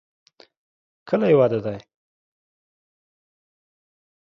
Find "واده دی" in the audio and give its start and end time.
1.39-1.77